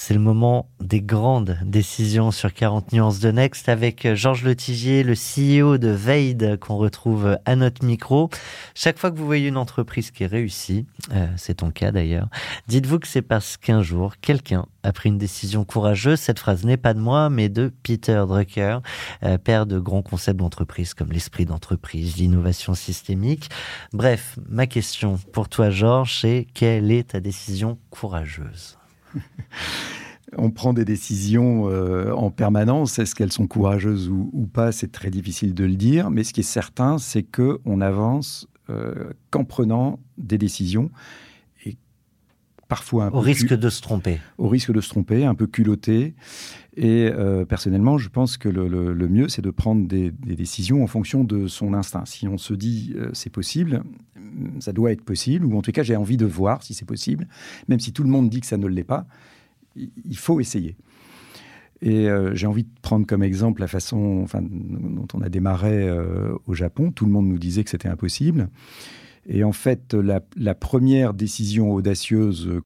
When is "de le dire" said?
35.54-36.10